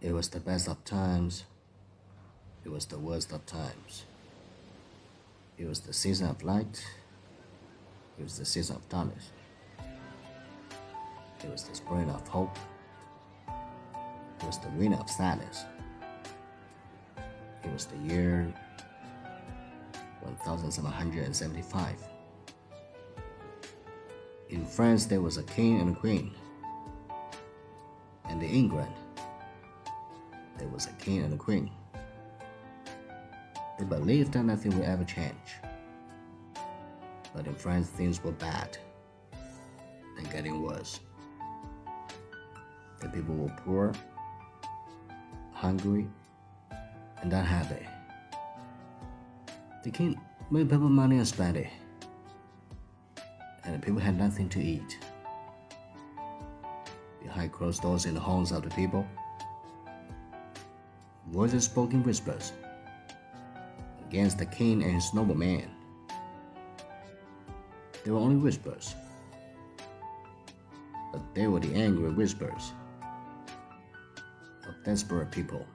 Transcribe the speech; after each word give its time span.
It 0.00 0.12
was 0.12 0.28
the 0.28 0.40
best 0.40 0.68
of 0.68 0.84
times. 0.84 1.44
It 2.64 2.70
was 2.70 2.86
the 2.86 2.98
worst 2.98 3.32
of 3.32 3.44
times. 3.46 4.04
It 5.58 5.66
was 5.66 5.80
the 5.80 5.92
season 5.92 6.28
of 6.28 6.42
light. 6.42 6.84
It 8.18 8.22
was 8.22 8.38
the 8.38 8.44
season 8.44 8.76
of 8.76 8.88
darkness. 8.88 9.30
It 11.42 11.50
was 11.50 11.64
the 11.64 11.74
spring 11.74 12.08
of 12.10 12.26
hope. 12.28 12.56
It 14.40 14.46
was 14.46 14.58
the 14.58 14.70
winter 14.70 14.98
of 14.98 15.10
sadness. 15.10 15.64
It 17.62 17.72
was 17.72 17.86
the 17.86 17.96
year 17.96 18.52
1775. 20.22 21.96
In 24.50 24.64
France, 24.64 25.06
there 25.06 25.20
was 25.20 25.36
a 25.36 25.42
king 25.42 25.80
and 25.80 25.96
a 25.96 25.98
queen. 25.98 26.32
And 28.26 28.42
in 28.42 28.50
England, 28.50 28.92
there 30.58 30.68
was 30.68 30.86
a 30.86 30.92
king 30.92 31.22
and 31.22 31.34
a 31.34 31.36
queen. 31.36 31.70
They 33.78 33.84
believed 33.84 34.32
that 34.32 34.44
nothing 34.44 34.76
would 34.76 34.84
ever 34.84 35.04
change. 35.04 35.34
But 37.34 37.46
in 37.46 37.54
France, 37.54 37.88
things 37.88 38.22
were 38.22 38.32
bad 38.32 38.78
and 40.16 40.30
getting 40.30 40.62
worse. 40.62 41.00
The 43.00 43.08
people 43.08 43.34
were 43.34 43.52
poor, 43.64 43.92
hungry, 45.52 46.06
and 47.22 47.32
unhappy. 47.32 47.86
The 49.82 49.90
king 49.90 50.20
made 50.50 50.70
people 50.70 50.88
money 50.88 51.16
and 51.16 51.26
spent 51.26 51.56
it, 51.56 51.68
and 53.64 53.74
the 53.74 53.78
people 53.84 54.00
had 54.00 54.16
nothing 54.16 54.48
to 54.50 54.62
eat. 54.62 54.98
Behind 57.22 57.52
closed 57.52 57.82
doors 57.82 58.06
in 58.06 58.14
the 58.14 58.20
homes 58.20 58.52
of 58.52 58.62
the 58.62 58.70
people, 58.70 59.04
voices 61.34 61.64
spoke 61.64 61.92
in 61.92 62.04
whispers 62.04 62.52
against 64.06 64.38
the 64.38 64.46
king 64.46 64.84
and 64.84 64.94
his 64.94 65.12
noblemen. 65.12 65.68
They 68.04 68.12
were 68.12 68.18
only 68.18 68.36
whispers, 68.36 68.94
but 71.12 71.34
they 71.34 71.48
were 71.48 71.58
the 71.58 71.74
angry 71.74 72.12
whispers 72.12 72.72
of 74.68 74.74
desperate 74.84 75.32
people. 75.32 75.66